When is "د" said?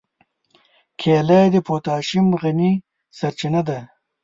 1.53-1.55